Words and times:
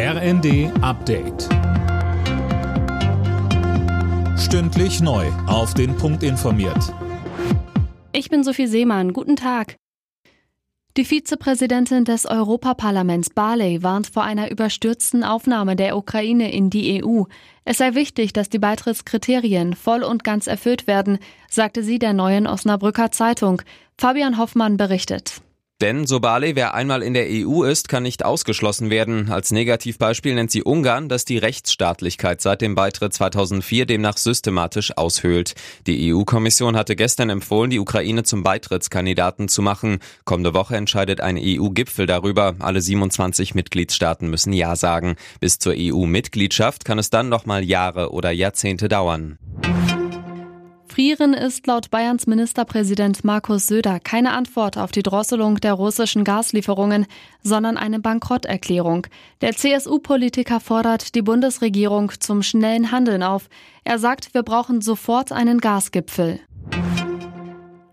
RND 0.00 0.70
Update. 0.80 1.48
Stündlich 4.38 5.00
neu. 5.00 5.26
Auf 5.48 5.74
den 5.74 5.96
Punkt 5.96 6.22
informiert. 6.22 6.94
Ich 8.12 8.30
bin 8.30 8.44
Sophie 8.44 8.68
Seemann. 8.68 9.12
Guten 9.12 9.34
Tag. 9.34 9.74
Die 10.96 11.04
Vizepräsidentin 11.04 12.04
des 12.04 12.26
Europaparlaments 12.26 13.30
Barley 13.30 13.82
warnt 13.82 14.06
vor 14.06 14.22
einer 14.22 14.52
überstürzten 14.52 15.24
Aufnahme 15.24 15.74
der 15.74 15.96
Ukraine 15.96 16.52
in 16.52 16.70
die 16.70 17.02
EU. 17.02 17.24
Es 17.64 17.78
sei 17.78 17.96
wichtig, 17.96 18.32
dass 18.32 18.48
die 18.48 18.60
Beitrittskriterien 18.60 19.74
voll 19.74 20.04
und 20.04 20.22
ganz 20.22 20.46
erfüllt 20.46 20.86
werden, 20.86 21.18
sagte 21.50 21.82
sie 21.82 21.98
der 21.98 22.12
neuen 22.12 22.46
Osnabrücker 22.46 23.10
Zeitung. 23.10 23.62
Fabian 23.96 24.38
Hoffmann 24.38 24.76
berichtet. 24.76 25.42
Denn 25.80 26.08
Sobale, 26.08 26.56
wer 26.56 26.74
einmal 26.74 27.04
in 27.04 27.14
der 27.14 27.28
EU 27.28 27.62
ist, 27.62 27.88
kann 27.88 28.02
nicht 28.02 28.24
ausgeschlossen 28.24 28.90
werden. 28.90 29.30
Als 29.30 29.52
Negativbeispiel 29.52 30.34
nennt 30.34 30.50
sie 30.50 30.64
Ungarn, 30.64 31.08
das 31.08 31.24
die 31.24 31.38
Rechtsstaatlichkeit 31.38 32.40
seit 32.40 32.62
dem 32.62 32.74
Beitritt 32.74 33.14
2004 33.14 33.86
demnach 33.86 34.16
systematisch 34.16 34.96
aushöhlt. 34.96 35.54
Die 35.86 36.12
EU-Kommission 36.12 36.76
hatte 36.76 36.96
gestern 36.96 37.30
empfohlen, 37.30 37.70
die 37.70 37.78
Ukraine 37.78 38.24
zum 38.24 38.42
Beitrittskandidaten 38.42 39.46
zu 39.46 39.62
machen. 39.62 40.00
Kommende 40.24 40.52
Woche 40.52 40.74
entscheidet 40.74 41.20
ein 41.20 41.38
EU-Gipfel 41.40 42.06
darüber. 42.06 42.56
Alle 42.58 42.80
27 42.80 43.54
Mitgliedstaaten 43.54 44.28
müssen 44.28 44.52
Ja 44.52 44.74
sagen. 44.74 45.14
Bis 45.38 45.60
zur 45.60 45.74
EU-Mitgliedschaft 45.76 46.84
kann 46.84 46.98
es 46.98 47.10
dann 47.10 47.28
nochmal 47.28 47.62
Jahre 47.62 48.10
oder 48.10 48.32
Jahrzehnte 48.32 48.88
dauern. 48.88 49.38
Frieren 50.98 51.32
ist 51.32 51.68
laut 51.68 51.92
Bayerns 51.92 52.26
Ministerpräsident 52.26 53.22
Markus 53.22 53.68
Söder 53.68 54.00
keine 54.00 54.32
Antwort 54.32 54.76
auf 54.76 54.90
die 54.90 55.04
Drosselung 55.04 55.60
der 55.60 55.74
russischen 55.74 56.24
Gaslieferungen, 56.24 57.06
sondern 57.40 57.76
eine 57.76 58.00
Bankrotterklärung. 58.00 59.06
Der 59.40 59.54
CSU-Politiker 59.54 60.58
fordert 60.58 61.14
die 61.14 61.22
Bundesregierung 61.22 62.10
zum 62.18 62.42
schnellen 62.42 62.90
Handeln 62.90 63.22
auf. 63.22 63.48
Er 63.84 64.00
sagt, 64.00 64.34
wir 64.34 64.42
brauchen 64.42 64.80
sofort 64.80 65.30
einen 65.30 65.60
Gasgipfel. 65.60 66.40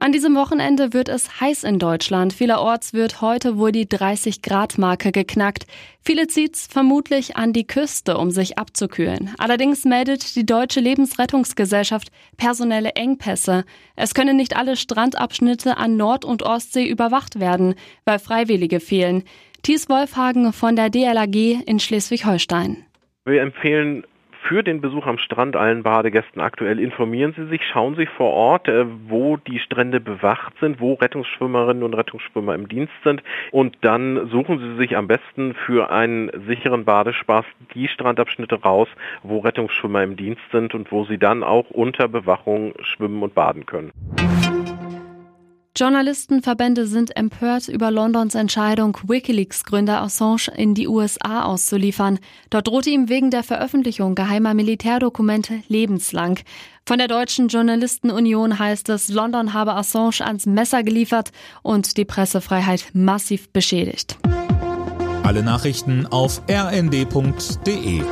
An 0.00 0.12
diesem 0.12 0.36
Wochenende 0.36 0.92
wird 0.92 1.08
es 1.08 1.40
heiß 1.40 1.64
in 1.64 1.80
Deutschland. 1.80 2.32
Vielerorts 2.32 2.92
wird 2.92 3.20
heute 3.20 3.58
wohl 3.58 3.72
die 3.72 3.86
30-Grad-Marke 3.86 5.10
geknackt. 5.10 5.66
Viele 6.00 6.28
zieht's 6.28 6.68
vermutlich 6.68 7.36
an 7.36 7.52
die 7.52 7.66
Küste, 7.66 8.16
um 8.16 8.30
sich 8.30 8.58
abzukühlen. 8.58 9.34
Allerdings 9.38 9.84
meldet 9.84 10.36
die 10.36 10.46
Deutsche 10.46 10.78
Lebensrettungsgesellschaft 10.78 12.12
personelle 12.36 12.90
Engpässe. 12.90 13.64
Es 13.96 14.14
können 14.14 14.36
nicht 14.36 14.56
alle 14.56 14.76
Strandabschnitte 14.76 15.76
an 15.76 15.96
Nord- 15.96 16.24
und 16.24 16.44
Ostsee 16.44 16.86
überwacht 16.86 17.40
werden, 17.40 17.74
weil 18.04 18.20
Freiwillige 18.20 18.78
fehlen. 18.78 19.24
Thies 19.62 19.88
Wolfhagen 19.88 20.52
von 20.52 20.76
der 20.76 20.90
DLAG 20.90 21.34
in 21.66 21.80
Schleswig-Holstein. 21.80 22.84
Wir 23.24 23.42
empfehlen 23.42 24.04
für 24.48 24.62
den 24.62 24.80
Besuch 24.80 25.06
am 25.06 25.18
Strand 25.18 25.56
allen 25.56 25.82
Badegästen 25.82 26.40
aktuell. 26.40 26.80
Informieren 26.80 27.34
Sie 27.36 27.46
sich, 27.48 27.60
schauen 27.70 27.96
Sie 27.96 28.06
vor 28.06 28.32
Ort, 28.32 28.66
äh, 28.66 28.86
wo 29.06 29.36
die 29.36 29.58
Strände 29.58 30.00
bewacht 30.00 30.54
sind, 30.58 30.80
wo 30.80 30.94
Rettungsschwimmerinnen 30.94 31.82
und 31.82 31.92
Rettungsschwimmer 31.92 32.54
im 32.54 32.66
Dienst 32.66 32.94
sind 33.04 33.22
und 33.52 33.76
dann 33.82 34.28
suchen 34.30 34.58
Sie 34.58 34.76
sich 34.78 34.96
am 34.96 35.06
besten 35.06 35.52
für 35.52 35.90
einen 35.90 36.30
sicheren 36.46 36.86
Badespaß 36.86 37.44
die 37.74 37.88
Strandabschnitte 37.88 38.62
raus, 38.62 38.88
wo 39.22 39.40
Rettungsschwimmer 39.40 40.02
im 40.02 40.16
Dienst 40.16 40.42
sind 40.50 40.74
und 40.74 40.90
wo 40.90 41.04
Sie 41.04 41.18
dann 41.18 41.42
auch 41.42 41.68
unter 41.68 42.08
Bewachung 42.08 42.72
schwimmen 42.80 43.22
und 43.22 43.34
baden 43.34 43.66
können. 43.66 43.92
Journalistenverbände 45.78 46.88
sind 46.88 47.16
empört 47.16 47.68
über 47.68 47.92
Londons 47.92 48.34
Entscheidung, 48.34 48.98
Wikileaks-Gründer 49.06 50.02
Assange 50.02 50.50
in 50.56 50.74
die 50.74 50.88
USA 50.88 51.44
auszuliefern. 51.44 52.18
Dort 52.50 52.66
drohte 52.66 52.90
ihm 52.90 53.08
wegen 53.08 53.30
der 53.30 53.44
Veröffentlichung 53.44 54.16
geheimer 54.16 54.54
Militärdokumente 54.54 55.62
lebenslang. 55.68 56.40
Von 56.84 56.98
der 56.98 57.06
Deutschen 57.06 57.46
Journalistenunion 57.46 58.58
heißt 58.58 58.88
es, 58.88 59.08
London 59.08 59.52
habe 59.52 59.74
Assange 59.74 60.20
ans 60.22 60.46
Messer 60.46 60.82
geliefert 60.82 61.30
und 61.62 61.96
die 61.96 62.04
Pressefreiheit 62.04 62.86
massiv 62.92 63.48
beschädigt. 63.50 64.18
Alle 65.22 65.44
Nachrichten 65.44 66.06
auf 66.06 66.42
rnd.de 66.50 68.02